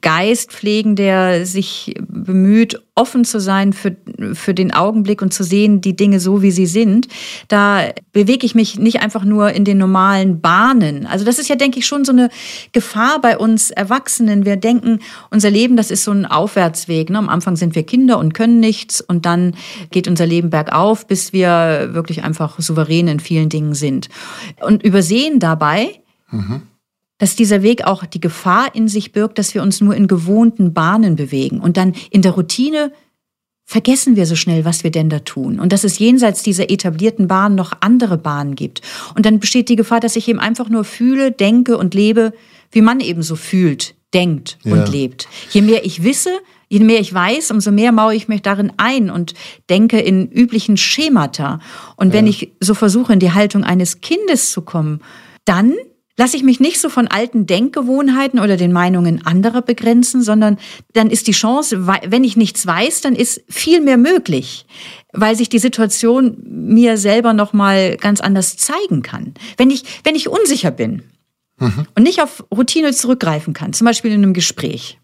[0.00, 3.96] Geist pflegen, der sich bemüht, offen zu sein für,
[4.34, 7.08] für den Augenblick und zu sehen, die Dinge so, wie sie sind,
[7.48, 11.06] da bewege ich mich nicht einfach nur in den normalen Bahnen.
[11.06, 12.28] Also das ist ja, denke ich, schon so eine
[12.72, 14.44] Gefahr bei uns Erwachsenen.
[14.44, 14.98] Wir denken,
[15.30, 17.08] unser Leben, das ist so ein Aufwärtsweg.
[17.08, 17.18] Ne?
[17.18, 19.54] Am Anfang sind wir Kinder und können nichts und dann
[19.90, 24.10] geht unser Leben bergauf, bis wir wirklich einfach souverän in vielen Dingen sind.
[24.60, 26.62] Und übersehen dabei, mhm
[27.22, 30.74] dass dieser Weg auch die Gefahr in sich birgt, dass wir uns nur in gewohnten
[30.74, 31.60] Bahnen bewegen.
[31.60, 32.90] Und dann in der Routine
[33.64, 35.60] vergessen wir so schnell, was wir denn da tun.
[35.60, 38.82] Und dass es jenseits dieser etablierten Bahnen noch andere Bahnen gibt.
[39.14, 42.32] Und dann besteht die Gefahr, dass ich eben einfach nur fühle, denke und lebe,
[42.72, 44.72] wie man eben so fühlt, denkt ja.
[44.72, 45.28] und lebt.
[45.50, 46.30] Je mehr ich wisse,
[46.68, 49.34] Je mehr ich weiß, umso mehr maue ich mich darin ein und
[49.70, 51.60] denke in üblichen Schemata.
[51.94, 52.30] Und wenn ja.
[52.30, 55.02] ich so versuche, in die Haltung eines Kindes zu kommen,
[55.44, 55.74] dann
[56.16, 60.58] lasse ich mich nicht so von alten Denkgewohnheiten oder den Meinungen anderer begrenzen, sondern
[60.92, 64.66] dann ist die Chance, wenn ich nichts weiß, dann ist viel mehr möglich,
[65.12, 69.34] weil sich die Situation mir selber noch mal ganz anders zeigen kann.
[69.56, 71.02] Wenn ich wenn ich unsicher bin
[71.58, 71.86] mhm.
[71.94, 74.98] und nicht auf Routine zurückgreifen kann, zum Beispiel in einem Gespräch,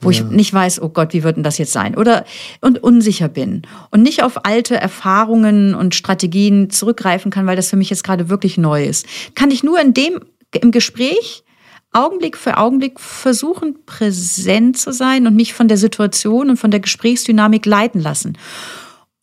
[0.00, 0.20] wo ja.
[0.20, 1.94] ich nicht weiß, oh Gott, wie wird denn das jetzt sein?
[1.94, 2.24] Oder
[2.60, 7.76] und unsicher bin und nicht auf alte Erfahrungen und Strategien zurückgreifen kann, weil das für
[7.76, 10.20] mich jetzt gerade wirklich neu ist, kann ich nur in dem
[10.54, 11.44] im Gespräch
[11.92, 16.80] Augenblick für Augenblick versuchen, präsent zu sein und mich von der Situation und von der
[16.80, 18.36] Gesprächsdynamik leiten lassen.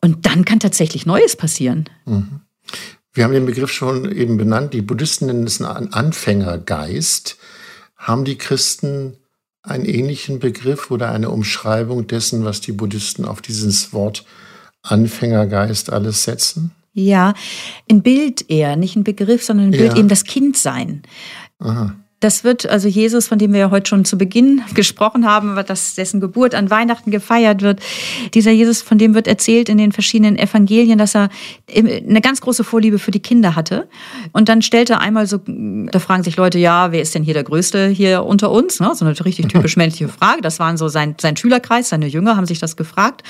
[0.00, 1.88] Und dann kann tatsächlich Neues passieren.
[2.04, 2.40] Mhm.
[3.12, 4.74] Wir haben den Begriff schon eben benannt.
[4.74, 7.38] Die Buddhisten nennen es einen Anfängergeist.
[7.96, 9.16] Haben die Christen
[9.62, 14.26] einen ähnlichen Begriff oder eine Umschreibung dessen, was die Buddhisten auf dieses Wort
[14.82, 16.72] Anfängergeist alles setzen?
[16.98, 17.34] Ja,
[17.90, 19.98] ein Bild eher, nicht ein Begriff, sondern ein Bild ja.
[19.98, 21.02] eben das Kindsein.
[21.58, 21.94] Aha.
[22.20, 25.96] Das wird, also Jesus, von dem wir ja heute schon zu Beginn gesprochen haben, dass
[25.96, 27.80] dessen Geburt an Weihnachten gefeiert wird.
[28.32, 31.28] Dieser Jesus, von dem wird erzählt in den verschiedenen Evangelien, dass er
[31.74, 33.86] eine ganz große Vorliebe für die Kinder hatte.
[34.32, 37.34] Und dann stellte er einmal so, da fragen sich Leute, ja, wer ist denn hier
[37.34, 38.80] der Größte hier unter uns?
[38.80, 38.90] Ne?
[38.94, 40.40] So eine richtig typisch männliche Frage.
[40.40, 43.24] Das waren so sein, sein Schülerkreis, seine Jünger haben sich das gefragt.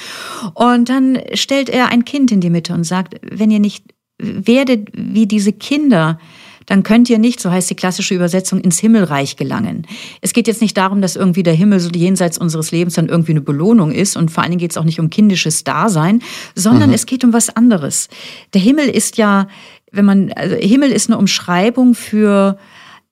[0.55, 3.85] Und dann stellt er ein Kind in die Mitte und sagt, wenn ihr nicht
[4.19, 6.19] werdet wie diese Kinder,
[6.67, 9.87] dann könnt ihr nicht, so heißt die klassische Übersetzung, ins Himmelreich gelangen.
[10.21, 13.33] Es geht jetzt nicht darum, dass irgendwie der Himmel so jenseits unseres Lebens dann irgendwie
[13.33, 16.23] eine Belohnung ist und vor allen Dingen geht es auch nicht um kindisches Dasein,
[16.55, 16.95] sondern mhm.
[16.95, 18.09] es geht um was anderes.
[18.53, 19.47] Der Himmel ist ja,
[19.93, 22.59] wenn man, also Himmel ist eine Umschreibung für,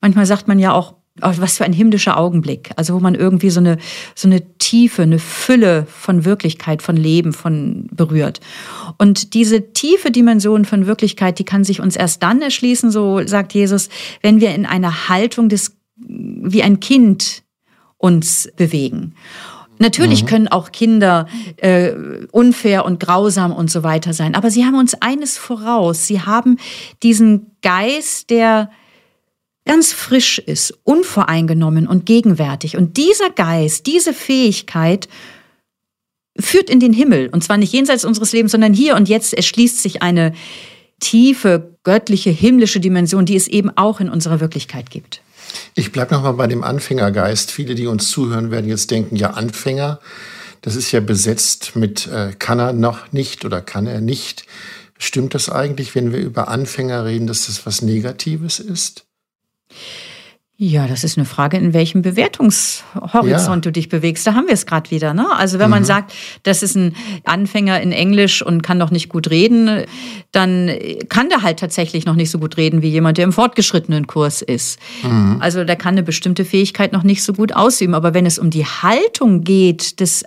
[0.01, 2.71] manchmal sagt man ja auch was für ein himmlischer Augenblick.
[2.77, 3.79] Also wo man irgendwie so eine,
[4.15, 8.41] so eine Tiefe, eine Fülle von Wirklichkeit, von Leben, von berührt.
[8.99, 13.55] Und diese tiefe Dimension von Wirklichkeit, die kann sich uns erst dann erschließen, so sagt
[13.55, 13.89] Jesus,
[14.23, 17.43] wenn wir in einer Haltung des, wie ein Kind
[17.99, 19.15] uns bewegen.
[19.79, 20.27] Natürlich mhm.
[20.27, 21.93] können auch Kinder äh,
[22.33, 26.07] unfair und grausam und so weiter sein, aber sie haben uns eines voraus.
[26.07, 26.59] Sie haben
[27.03, 28.71] diesen Geist, der
[29.65, 32.77] ganz frisch ist, unvoreingenommen und gegenwärtig.
[32.77, 35.09] Und dieser Geist, diese Fähigkeit
[36.39, 37.29] führt in den Himmel.
[37.29, 40.33] Und zwar nicht jenseits unseres Lebens, sondern hier und jetzt erschließt sich eine
[41.01, 45.23] tiefe, göttliche, himmlische Dimension, die es eben auch in unserer Wirklichkeit gibt.
[45.75, 47.51] Ich bleibe nochmal bei dem Anfängergeist.
[47.51, 50.01] Viele, die uns zuhören, werden jetzt denken, ja, Anfänger,
[50.63, 54.47] das ist ja besetzt mit äh, kann er noch nicht oder kann er nicht.
[54.99, 59.05] Stimmt das eigentlich, wenn wir über Anfänger reden, dass das was Negatives ist?
[60.57, 63.71] Ja, das ist eine Frage, in welchem Bewertungshorizont ja.
[63.71, 64.25] du dich bewegst.
[64.25, 65.13] Da haben wir es gerade wieder.
[65.13, 65.27] Ne?
[65.35, 65.73] Also wenn mhm.
[65.73, 66.13] man sagt,
[66.45, 69.85] das ist ein Anfänger in Englisch und kann noch nicht gut reden,
[70.31, 70.71] dann
[71.09, 74.43] kann der halt tatsächlich noch nicht so gut reden wie jemand, der im fortgeschrittenen Kurs
[74.43, 74.79] ist.
[75.03, 75.39] Mhm.
[75.41, 77.95] Also der kann eine bestimmte Fähigkeit noch nicht so gut ausüben.
[77.95, 80.23] Aber wenn es um die Haltung geht des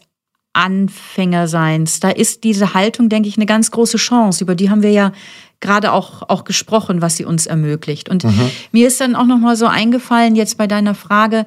[0.51, 4.43] Anfängerseins, da ist diese Haltung, denke ich, eine ganz große Chance.
[4.43, 5.13] Über die haben wir ja
[5.59, 8.09] gerade auch, auch gesprochen, was sie uns ermöglicht.
[8.09, 8.51] Und mhm.
[8.71, 11.45] mir ist dann auch noch mal so eingefallen, jetzt bei deiner Frage,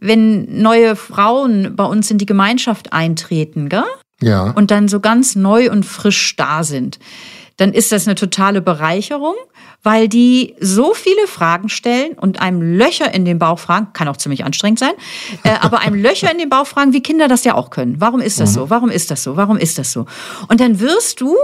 [0.00, 3.84] wenn neue Frauen bei uns in die Gemeinschaft eintreten, gell?
[4.22, 4.50] Ja.
[4.50, 6.98] Und dann so ganz neu und frisch da sind,
[7.56, 9.34] dann ist das eine totale Bereicherung,
[9.82, 14.16] weil die so viele Fragen stellen und einem Löcher in den Bauch fragen, kann auch
[14.16, 14.92] ziemlich anstrengend sein,
[15.42, 17.96] äh, aber einem Löcher in den Bauch fragen, wie Kinder das ja auch können.
[17.98, 18.54] Warum ist das mhm.
[18.54, 18.70] so?
[18.70, 19.36] Warum ist das so?
[19.36, 20.06] Warum ist das so?
[20.48, 21.36] Und dann wirst du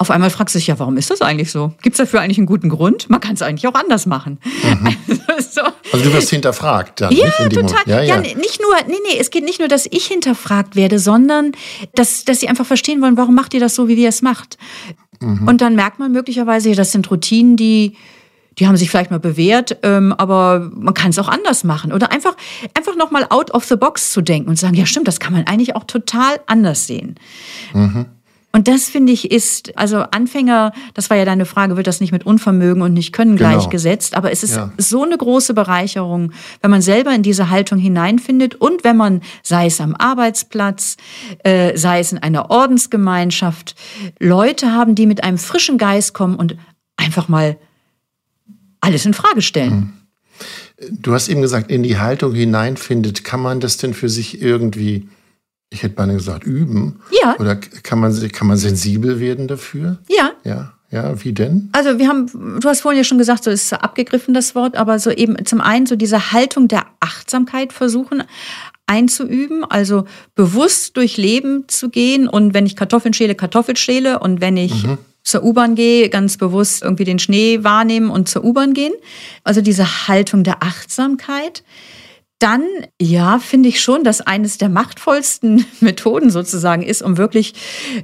[0.00, 1.72] auf einmal fragst du dich ja, warum ist das eigentlich so?
[1.82, 3.10] Gibt es dafür eigentlich einen guten Grund?
[3.10, 4.38] Man kann es eigentlich auch anders machen.
[4.62, 4.96] Mhm.
[5.38, 5.92] Also, so.
[5.92, 7.12] also, du wirst hinterfragt dann.
[7.14, 7.82] Ja, nicht total.
[7.86, 8.16] Ja, ja.
[8.16, 11.52] ja, nicht nur, nee, nee, es geht nicht nur, dass ich hinterfragt werde, sondern
[11.94, 14.58] dass, dass sie einfach verstehen wollen, warum macht ihr das so, wie ihr es macht.
[15.20, 15.46] Mhm.
[15.46, 17.94] Und dann merkt man möglicherweise, das sind Routinen, die,
[18.58, 21.92] die haben sich vielleicht mal bewährt, ähm, aber man kann es auch anders machen.
[21.92, 22.36] Oder einfach,
[22.74, 25.46] einfach nochmal out of the box zu denken und sagen, ja stimmt, das kann man
[25.46, 27.14] eigentlich auch total anders sehen.
[27.74, 28.06] Mhm.
[28.50, 32.12] Und das finde ich ist, also Anfänger, das war ja deine Frage, wird das nicht
[32.12, 33.50] mit Unvermögen und nicht Können genau.
[33.50, 34.72] gleichgesetzt, aber es ist ja.
[34.78, 36.32] so eine große Bereicherung,
[36.62, 40.96] wenn man selber in diese Haltung hineinfindet und wenn man, sei es am Arbeitsplatz,
[41.44, 43.74] äh, sei es in einer Ordensgemeinschaft,
[44.18, 46.56] Leute haben, die mit einem frischen Geist kommen und
[46.96, 47.58] einfach mal
[48.80, 49.74] alles in Frage stellen.
[49.74, 49.92] Mhm.
[50.90, 53.24] Du hast eben gesagt, in die Haltung hineinfindet.
[53.24, 55.08] Kann man das denn für sich irgendwie
[55.70, 57.00] ich hätte beinahe gesagt, üben.
[57.22, 57.36] Ja.
[57.38, 59.98] Oder kann man, kann man sensibel werden dafür?
[60.08, 60.32] Ja.
[60.44, 60.72] Ja.
[60.90, 61.68] Ja, wie denn?
[61.72, 64.98] Also wir haben, du hast vorhin ja schon gesagt, so ist abgegriffen das Wort, aber
[64.98, 68.22] so eben zum einen so diese Haltung der Achtsamkeit versuchen
[68.86, 74.40] einzuüben, also bewusst durch Leben zu gehen und wenn ich Kartoffeln schäle, Kartoffeln schäle und
[74.40, 74.96] wenn ich mhm.
[75.22, 78.94] zur U-Bahn gehe, ganz bewusst irgendwie den Schnee wahrnehmen und zur U-Bahn gehen.
[79.44, 81.62] Also diese Haltung der Achtsamkeit
[82.38, 82.62] dann,
[83.00, 87.54] ja, finde ich schon, dass eines der machtvollsten Methoden sozusagen ist, um wirklich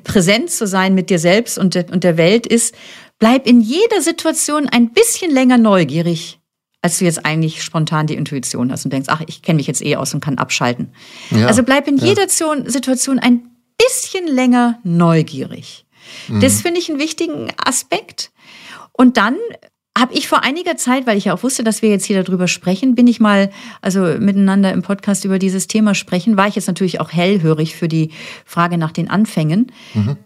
[0.02, 2.74] präsent zu sein mit dir selbst und der, und der Welt, ist,
[3.18, 6.40] bleib in jeder Situation ein bisschen länger neugierig,
[6.82, 9.84] als du jetzt eigentlich spontan die Intuition hast und denkst, ach, ich kenne mich jetzt
[9.84, 10.92] eh aus und kann abschalten.
[11.30, 12.06] Ja, also bleib in ja.
[12.06, 15.86] jeder Situation ein bisschen länger neugierig.
[16.28, 16.40] Mhm.
[16.40, 18.32] Das finde ich einen wichtigen Aspekt.
[18.92, 19.36] Und dann
[19.96, 22.48] habe ich vor einiger Zeit, weil ich ja auch wusste, dass wir jetzt hier darüber
[22.48, 26.66] sprechen, bin ich mal, also miteinander im Podcast über dieses Thema sprechen, war ich jetzt
[26.66, 28.10] natürlich auch hellhörig für die
[28.44, 29.70] Frage nach den Anfängen.
[29.94, 30.16] Mhm.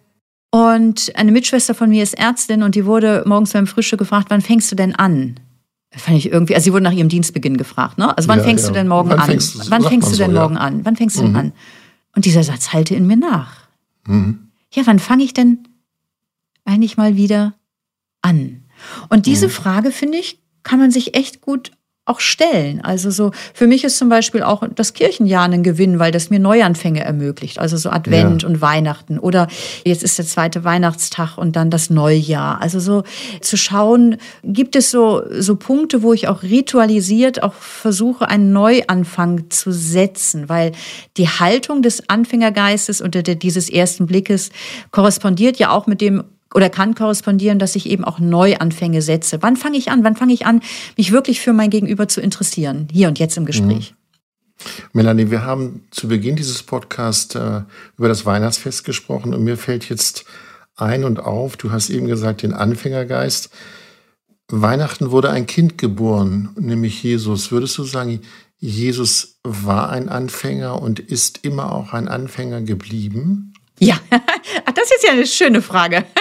[0.51, 4.41] Und eine Mitschwester von mir ist Ärztin und die wurde morgens beim Frühstück gefragt, wann
[4.41, 5.39] fängst du denn an?
[5.95, 8.17] Fand ich irgendwie, also sie wurde nach ihrem Dienstbeginn gefragt, ne?
[8.17, 8.71] Also wann ja, fängst ja.
[8.71, 9.27] du denn morgen wann an?
[9.27, 10.61] Fängst, wann fängst du denn so, morgen ja.
[10.61, 10.85] an?
[10.85, 11.27] Wann fängst du mhm.
[11.27, 11.53] denn an?
[12.15, 13.69] Und dieser Satz halte in mir nach.
[14.07, 14.49] Mhm.
[14.73, 15.67] Ja, wann fange ich denn
[16.65, 17.55] eigentlich mal wieder
[18.23, 18.65] an?
[19.09, 19.53] Und diese mhm.
[19.53, 21.73] Frage, finde ich, kann man sich echt gut
[22.09, 22.81] auch stellen.
[22.81, 26.39] Also so, für mich ist zum Beispiel auch das Kirchenjahr ein Gewinn, weil das mir
[26.39, 27.59] Neuanfänge ermöglicht.
[27.59, 28.49] Also so Advent ja.
[28.49, 29.19] und Weihnachten.
[29.19, 29.47] Oder
[29.85, 32.61] jetzt ist der zweite Weihnachtstag und dann das Neujahr.
[32.63, 33.05] Also so
[33.43, 39.51] zu schauen, gibt es so, so Punkte, wo ich auch ritualisiert auch versuche, einen Neuanfang
[39.51, 40.73] zu setzen, weil
[41.19, 44.51] die Haltung des Anfängergeistes unter dieses ersten Blickes
[44.91, 46.25] korrespondiert ja auch mit dem
[46.55, 49.43] oder kann korrespondieren, dass ich eben auch Neuanfänge setze.
[49.43, 50.05] Wann fange ich an?
[50.05, 50.61] Wann fange ich an,
[50.97, 52.89] mich wirklich für mein Gegenüber zu interessieren?
[52.91, 53.93] Hier und jetzt im Gespräch.
[53.93, 53.99] Mhm.
[54.93, 57.63] Melanie, wir haben zu Beginn dieses Podcasts äh,
[57.97, 60.25] über das Weihnachtsfest gesprochen und mir fällt jetzt
[60.75, 63.51] ein und auf, du hast eben gesagt, den Anfängergeist.
[64.51, 67.53] Weihnachten wurde ein Kind geboren, nämlich Jesus.
[67.53, 68.21] Würdest du sagen,
[68.57, 73.48] Jesus war ein Anfänger und ist immer auch ein Anfänger geblieben?
[73.79, 76.05] Ja, das ist ja eine schöne Frage.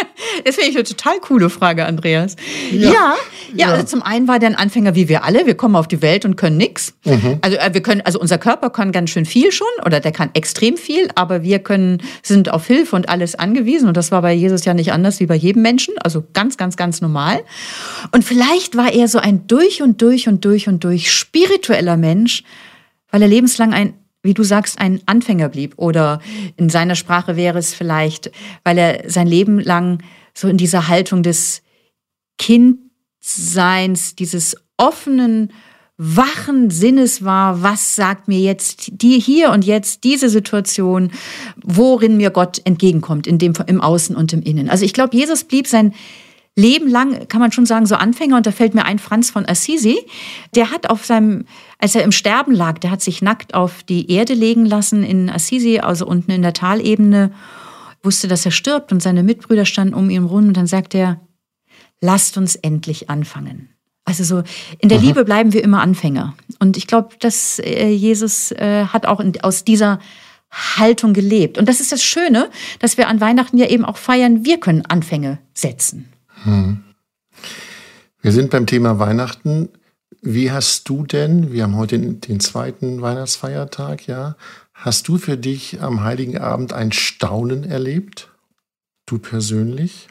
[0.44, 2.36] Das finde ich eine total coole Frage, Andreas.
[2.72, 3.16] Ja, ja,
[3.54, 5.46] ja, also zum einen war der ein Anfänger wie wir alle.
[5.46, 6.94] Wir kommen auf die Welt und können nichts.
[7.06, 7.38] Mhm.
[7.42, 10.30] Also äh, wir können, also unser Körper kann ganz schön viel schon oder der kann
[10.34, 13.88] extrem viel, aber wir können, sind auf Hilfe und alles angewiesen.
[13.88, 15.96] Und das war bei Jesus ja nicht anders wie bei jedem Menschen.
[16.00, 17.44] Also ganz, ganz, ganz normal.
[18.12, 22.44] Und vielleicht war er so ein durch und durch und durch und durch spiritueller Mensch,
[23.12, 23.94] weil er lebenslang ein
[24.28, 25.74] wie du sagst, ein Anfänger blieb.
[25.78, 26.20] Oder
[26.58, 28.30] in seiner Sprache wäre es vielleicht,
[28.64, 31.64] weil er sein Leben lang so in dieser Haltung des
[32.38, 35.52] Kindseins, dieses offenen,
[36.00, 41.12] wachen Sinnes war, was sagt mir jetzt die hier und jetzt diese Situation,
[41.64, 44.70] worin mir Gott entgegenkommt, in dem, im Außen und im Innen.
[44.70, 45.96] Also ich glaube, Jesus blieb sein
[46.58, 48.36] Leben lang, kann man schon sagen, so Anfänger.
[48.36, 49.98] Und da fällt mir ein Franz von Assisi.
[50.56, 51.46] Der hat auf seinem,
[51.78, 55.30] als er im Sterben lag, der hat sich nackt auf die Erde legen lassen in
[55.30, 57.32] Assisi, also unten in der Talebene,
[58.02, 60.48] wusste, dass er stirbt und seine Mitbrüder standen um ihn rum.
[60.48, 61.22] Und dann sagt er,
[62.02, 63.70] lasst uns endlich anfangen.
[64.04, 64.44] Also so
[64.80, 65.06] in der Aha.
[65.06, 66.34] Liebe bleiben wir immer Anfänger.
[66.58, 70.00] Und ich glaube, dass äh, Jesus äh, hat auch in, aus dieser
[70.50, 71.60] Haltung gelebt.
[71.60, 74.86] Und das ist das Schöne, dass wir an Weihnachten ja eben auch feiern, wir können
[74.86, 76.12] Anfänge setzen.
[76.44, 76.84] Hm.
[78.22, 79.70] Wir sind beim Thema Weihnachten.
[80.22, 84.36] Wie hast du denn, wir haben heute den, den zweiten Weihnachtsfeiertag, ja,
[84.74, 88.30] hast du für dich am Heiligen Abend ein Staunen erlebt?
[89.06, 90.08] Du persönlich?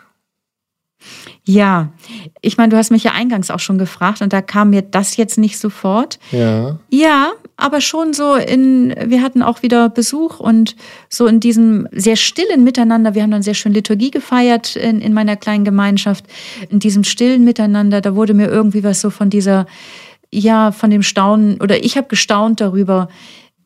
[1.45, 1.93] Ja,
[2.41, 5.17] ich meine, du hast mich ja eingangs auch schon gefragt und da kam mir das
[5.17, 6.19] jetzt nicht sofort.
[6.33, 6.79] Ja.
[6.91, 10.77] Ja, aber schon so in, wir hatten auch wieder Besuch und
[11.09, 15.15] so in diesem sehr stillen Miteinander, wir haben dann sehr schön Liturgie gefeiert in, in
[15.15, 16.27] meiner kleinen Gemeinschaft,
[16.69, 19.67] in diesem stillen Miteinander, da wurde mir irgendwie was so von dieser,
[20.31, 23.09] ja, von dem Staunen, oder ich habe gestaunt darüber,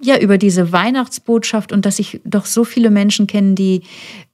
[0.01, 3.83] ja, über diese Weihnachtsbotschaft und dass ich doch so viele Menschen kenne, die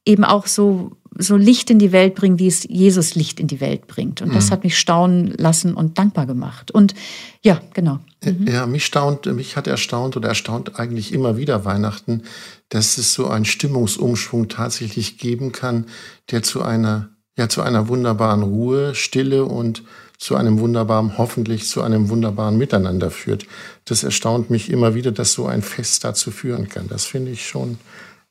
[0.04, 3.60] eben auch so so Licht in die Welt bringen, wie es Jesus Licht in die
[3.60, 4.22] Welt bringt.
[4.22, 4.50] Und das mhm.
[4.50, 6.70] hat mich staunen lassen und dankbar gemacht.
[6.70, 6.94] Und
[7.42, 8.00] ja, genau.
[8.24, 8.46] Mhm.
[8.46, 12.22] Ja, mich staunt, mich hat erstaunt oder erstaunt eigentlich immer wieder Weihnachten,
[12.68, 15.86] dass es so einen Stimmungsumschwung tatsächlich geben kann,
[16.30, 19.82] der zu einer, ja, zu einer wunderbaren Ruhe, Stille und
[20.18, 23.46] zu einem wunderbaren, hoffentlich zu einem wunderbaren Miteinander führt.
[23.84, 26.88] Das erstaunt mich immer wieder, dass so ein Fest dazu führen kann.
[26.88, 27.78] Das finde ich schon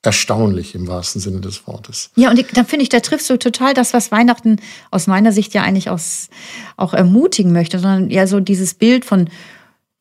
[0.06, 2.12] erstaunlich im wahrsten Sinne des Wortes.
[2.16, 4.58] Ja, und da finde ich, da triffst du total das, was Weihnachten
[4.92, 6.30] aus meiner Sicht ja eigentlich aus,
[6.78, 9.30] auch ermutigen möchte, sondern ja so dieses Bild von,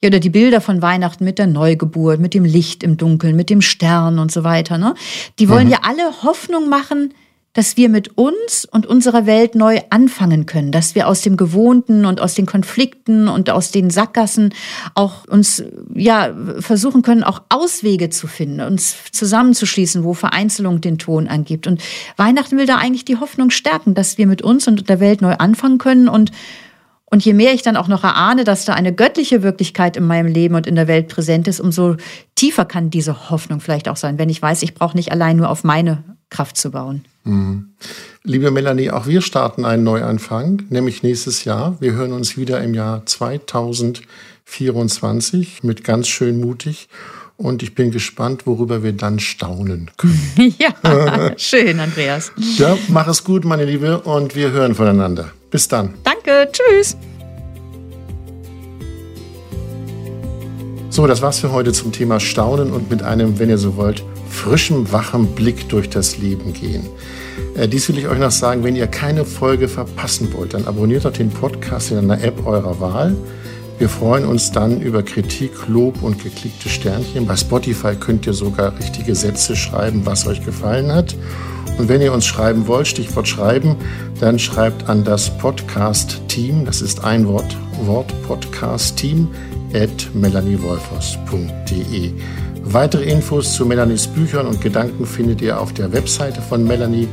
[0.02, 3.50] ja, oder die Bilder von Weihnachten mit der Neugeburt, mit dem Licht im Dunkeln, mit
[3.50, 4.94] dem Stern und so weiter, ne?
[5.38, 5.72] Die wollen mhm.
[5.72, 7.14] ja alle Hoffnung machen,
[7.54, 12.04] dass wir mit uns und unserer Welt neu anfangen können, dass wir aus dem Gewohnten
[12.04, 14.52] und aus den Konflikten und aus den Sackgassen
[14.94, 15.64] auch uns,
[15.94, 21.66] ja, versuchen können, auch Auswege zu finden, uns zusammenzuschließen, wo Vereinzelung den Ton angibt.
[21.66, 21.80] Und
[22.16, 25.34] Weihnachten will da eigentlich die Hoffnung stärken, dass wir mit uns und der Welt neu
[25.34, 26.32] anfangen können und
[27.10, 30.26] und je mehr ich dann auch noch erahne, dass da eine göttliche Wirklichkeit in meinem
[30.26, 31.94] Leben und in der Welt präsent ist, umso
[32.34, 35.48] tiefer kann diese Hoffnung vielleicht auch sein, wenn ich weiß, ich brauche nicht allein nur
[35.48, 37.04] auf meine Kraft zu bauen.
[37.24, 37.70] Mhm.
[38.22, 41.76] Liebe Melanie, auch wir starten einen Neuanfang, nämlich nächstes Jahr.
[41.80, 46.88] Wir hören uns wieder im Jahr 2024 mit ganz schön mutig.
[47.36, 50.36] Und ich bin gespannt, worüber wir dann staunen können.
[50.58, 50.72] ja,
[51.36, 52.30] schön, Andreas.
[52.56, 55.32] Ja, mach es gut, meine Liebe, und wir hören voneinander.
[55.50, 55.94] Bis dann.
[56.04, 56.96] Danke, tschüss.
[60.90, 64.04] So, das war's für heute zum Thema Staunen und mit einem, wenn ihr so wollt,
[64.34, 66.86] frischem, wachem Blick durch das Leben gehen.
[67.56, 71.04] Äh, dies will ich euch noch sagen, wenn ihr keine Folge verpassen wollt, dann abonniert
[71.04, 73.16] doch den Podcast in einer App eurer Wahl.
[73.78, 77.26] Wir freuen uns dann über Kritik, Lob und geklickte Sternchen.
[77.26, 81.16] Bei Spotify könnt ihr sogar richtige Sätze schreiben, was euch gefallen hat.
[81.76, 83.74] Und wenn ihr uns schreiben wollt, Stichwort schreiben,
[84.20, 89.28] dann schreibt an das Podcast-Team, das ist ein Wort, Wort Podcast-Team,
[89.74, 92.12] at melaniewolfers.de.
[92.66, 97.08] Weitere Infos zu Melanies Büchern und Gedanken findet ihr auf der Webseite von Melanie,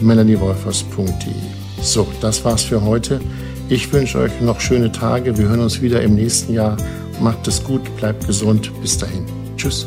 [0.00, 1.32] melaniewolfers.de.
[1.80, 3.20] So, das war's für heute.
[3.68, 5.38] Ich wünsche euch noch schöne Tage.
[5.38, 6.76] Wir hören uns wieder im nächsten Jahr.
[7.20, 8.72] Macht es gut, bleibt gesund.
[8.82, 9.24] Bis dahin.
[9.56, 9.86] Tschüss.